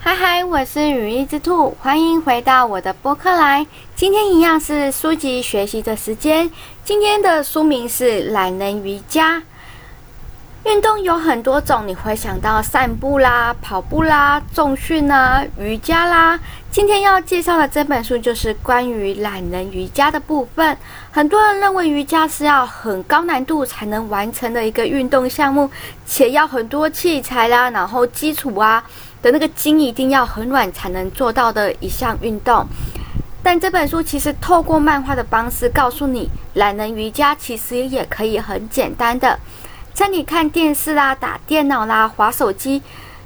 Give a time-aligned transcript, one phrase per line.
[0.00, 3.66] 嗨嗨，我是羽翼之兔，欢迎回到我的播客来。
[3.96, 6.48] 今天一样是书籍学习的时间。
[6.84, 9.38] 今天的书名是《懒人瑜伽》。
[10.64, 16.38] 运动有很多种，你会想到散步啦、跑步啦、重训啦、瑜伽啦。
[16.70, 20.76] 今天要介绍的这本书就是关于懒人瑜伽的部分。
[21.10, 25.68] 很多人认为瑜伽是要很高难度才能完成的一个运动项目，
[26.06, 28.84] 且要很多器材啦，然后基础啊。
[29.20, 32.66] 的那个筋一定要很软才能做到的一项运动，
[33.42, 39.38] 但这本书其实透过漫画的方式告诉你，懒人瑜伽其实也可以很简单的，
[39.92, 42.80] 在你看电视啦、打电脑啦、滑手机，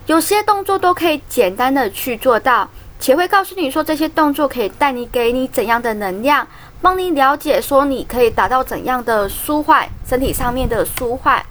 [0.06, 2.68] 有些动作都可以简单的去做到，
[2.98, 6.46] 且会告诉你说这些动作可以带你给你怎样的能量，
[6.80, 11.44] 帮你了解说你可以达到怎样的舒缓，身体上面的舒缓。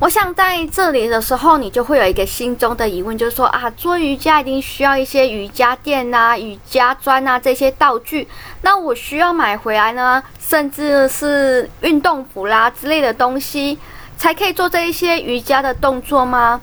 [0.00, 8.26] 我想在这里的时候，你就会有一个心中的疑问，就是说啊，做瑜伽一定需要一些瑜伽垫呐、瑜伽砖呐这些道具，
[8.62, 13.78] 那我需要买回来呢，甚至是运动服啦之类的东西，
[14.16, 16.58] 才可以做这一些瑜伽的动作吗？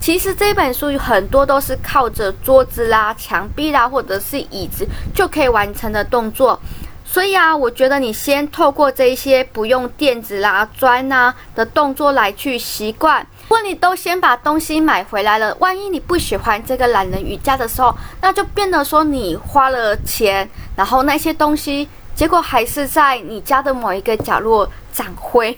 [0.00, 6.56] 其实这本书有很多都是靠着桌子啦、墙壁啦，或者是椅子就可以完成的动作。
[7.08, 13.26] 所以啊，我觉得你先透过这一些不用垫子啦、砖呐的动作来去习惯。
[13.44, 25.56] 如果你都先把东西买回来了，万一你不喜欢这个懒人瑜伽的时候，那就变得说你花了钱，然后那些东西结果还是在你家的某一个角落长灰。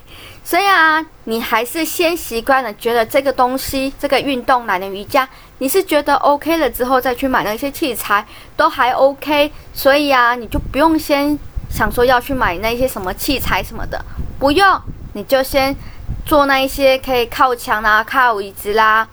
[0.48, 9.52] 所以啊，你还是先习惯了，觉得这个东西、这个运动懒人瑜伽，你是觉得 OK 了之后再去买那些器材都还 OK。
[9.74, 11.38] 所以啊，你就不用先。
[11.68, 14.02] 想说要去买那些什么器材什么的，
[14.38, 14.80] 不用，
[15.12, 15.76] 你就先
[16.24, 19.06] 做那一些可以靠墙啊、靠椅子啦，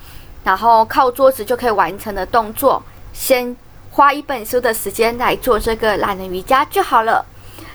[0.45, 2.81] 然后靠桌子就可以完成的动作。
[3.11, 3.53] 先
[3.91, 7.25] 花一本书的时间来做这个懒人瑜伽就好了。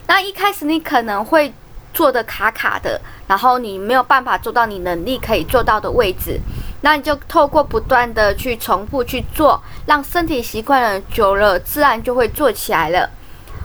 [0.07, 1.53] 那一开始你可能会
[1.93, 6.41] 做的卡卡的，然后你没有办法做到你能力可以做到的位置，
[6.81, 13.09] 那你就透过不断的去重复去做，让身体习惯了，久了自然就会做起来了。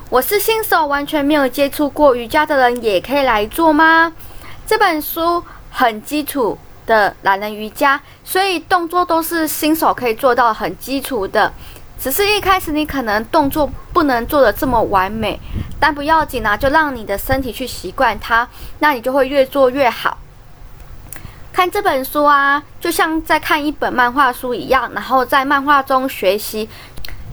[0.09, 4.11] 我是新手，完全没有接触过瑜伽的人，也可以来做吗？
[4.67, 11.51] 这本书很基础的懒人瑜伽，所以动作都是新手可以做到很基础的。
[11.97, 15.39] 只是一开始你可能动作不能做得这么完美，
[15.79, 18.47] 但不要紧啊，就让你的身体去习惯它，
[18.79, 20.17] 那你就会越做越好。
[21.53, 26.69] 看这本书啊，就像在看一本漫画书一样，然后在漫画中学习。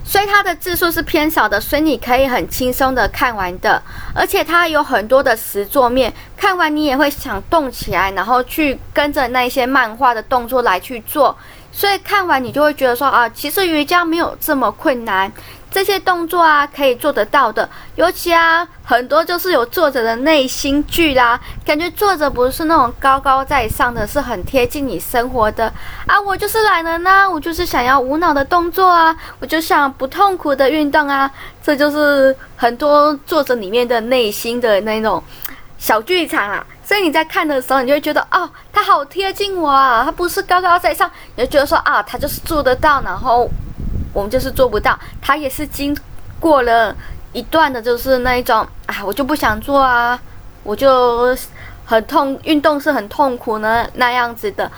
[0.05, 3.81] 所以它的字数是偏少的，所以你可以很轻松的看完的，
[4.13, 11.37] 而且它有很多的实作面，看完你也会想动起来，然后去跟着那些漫画的动作来去做，
[11.73, 15.33] 所以看完你就会觉得说啊，其实瑜伽没有这么困难。
[15.75, 25.73] 这些动作啊，可以做得到的，尤其啊，很多就是有作者的内心剧啦，感觉作者不是那种高高在上的，是很贴近你生活的
[26.07, 26.21] 啊。
[26.21, 31.31] 我就是懒人呐，我就是想要无脑的动作啊，我就想不痛苦的运动啊，
[31.63, 35.25] 这就是很多作者里面的内心的那种
[35.83, 36.65] 小剧场啊。
[36.85, 43.51] 所以你在看的时候，你就会觉得哦，他好贴近我啊，他不是高高在上，你就觉得说啊，他就是做得到，然后。
[44.15, 45.97] 我们就是做不到，他也是经
[46.39, 46.95] 过了
[47.33, 50.21] 一段的，就是那一种啊，我就不想做啊，
[50.63, 51.35] 我就
[51.87, 54.71] 很痛，运动是很痛苦呢，那样子的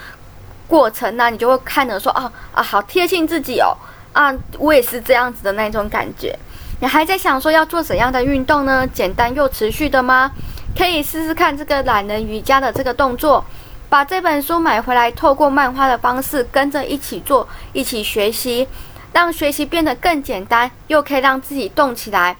[0.69, 3.77] 过程呢，你就会看着说啊啊，好贴近自己哦，
[4.13, 6.39] 啊，我也是这样子的那种感觉。
[6.81, 8.87] 你还在想说要做怎样的运动呢？
[8.95, 10.31] 简单又持续的吗？
[10.77, 13.45] 可以试试看这个懒人瑜伽的这个动作，
[13.89, 18.67] 把这本书买回来，透过漫画的方式跟着一起做，一起学习。
[19.13, 22.37] 让学习变得更简单，又可以让自己动起来，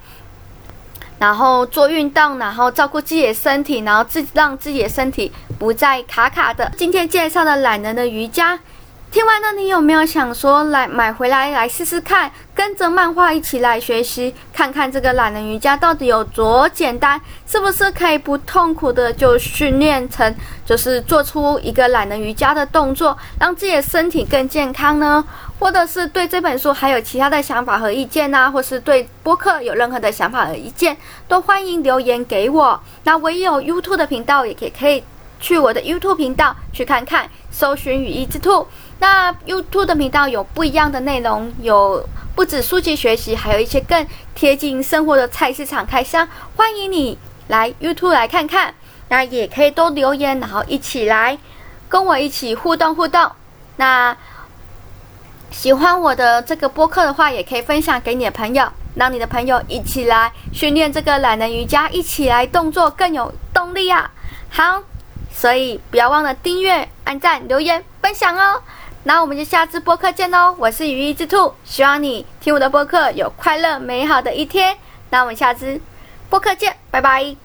[1.21, 6.69] 然后做运动，然后照顾自己的身体，然后自己让自己的身体不再卡卡的。
[6.77, 8.59] 今天介绍的懒人的瑜伽。
[9.13, 20.35] 听完了，你有没有想说来买回来来试试看，跟着漫画一起来学习，看看这个懒人瑜伽到底有多简单，是不是可以不痛苦的就训练成，
[20.65, 25.25] 就是做出一个懒人瑜伽的动作，让自己的身体更健康呢？
[25.59, 28.51] 或者是对这本书还有其他的想法和意见呢？
[28.51, 30.97] 或是对播客有任何的想法和意见，
[31.27, 32.79] 都欢迎留言给我。
[33.03, 35.03] 那我也有 YouTube 的频道，也可以可以
[35.41, 38.67] 去我的 YouTube 频道去看看，搜寻羽翼之兔。
[39.01, 47.17] 那 YouTube 的频道有不一样的内容，有不止书籍学习，还有一些更贴近生活的菜市场开箱，欢迎你
[47.49, 48.75] 来 YouTube 来看看。
[49.09, 51.39] 那也可以多留言，然后一起来
[51.89, 53.31] 跟我一起互动互动。
[53.77, 54.17] 那
[55.51, 58.67] 喜欢我的这个播客的话，也可以分享给你的朋友，
[58.97, 64.11] 让你的朋友一起来训练这个懒人瑜伽，一起来动作更有动力啊！
[64.51, 64.83] 好，
[65.33, 68.61] 所以不要忘了订阅、按赞、留言、分享哦。
[69.07, 70.57] 那我们就下次播客见喽！
[70.59, 74.75] 我是雨衣之兔，希望你听我的播客有快乐美好的一天。
[75.11, 75.79] 那我们下次
[76.31, 77.44] 播客见，拜拜。